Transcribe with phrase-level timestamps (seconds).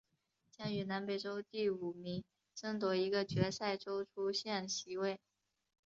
[0.57, 2.23] 将与南美洲第五名
[2.55, 5.19] 争夺一个决赛周出线席位。